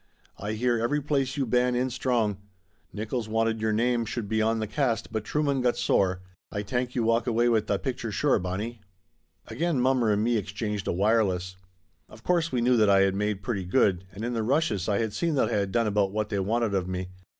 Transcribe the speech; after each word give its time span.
"Ay 0.39 0.53
hear 0.53 0.79
every 0.79 0.99
place 0.99 1.37
you 1.37 1.45
ban 1.45 1.75
in 1.75 1.91
strong. 1.91 2.39
Nickolls 2.91 3.27
wanted 3.27 3.61
your 3.61 3.71
name 3.71 4.03
should 4.03 4.27
be 4.27 4.41
on 4.41 4.57
the 4.57 4.65
cast 4.65 5.11
but 5.13 5.23
Trueman 5.23 5.61
got 5.61 5.77
sore. 5.77 6.23
Ay 6.51 6.63
tank 6.63 6.95
you 6.95 7.03
walk 7.03 7.27
away 7.27 7.47
with 7.47 7.67
tha 7.67 7.77
picture 7.77 8.11
sure, 8.11 8.39
Bonnie." 8.39 8.81
Again 9.45 9.79
mommer 9.79 10.11
and 10.11 10.23
me 10.23 10.37
exchanged 10.37 10.87
a 10.87 10.91
wireless. 10.91 11.55
Of 12.09 12.23
course 12.23 12.51
we 12.51 12.61
knew 12.61 12.77
that 12.77 12.89
I 12.89 13.01
had 13.01 13.13
made 13.13 13.43
pretty 13.43 13.63
good, 13.63 14.07
and 14.11 14.25
in 14.25 14.33
the 14.33 14.41
rushes 14.41 14.89
I 14.89 14.97
had 14.97 15.13
seen 15.13 15.35
that 15.35 15.49
I 15.49 15.57
had 15.57 15.71
done 15.71 15.85
about 15.85 16.11
what 16.11 16.29
they 16.29 16.39
wanted 16.39 16.73
of 16.73 16.87
me. 16.87 17.09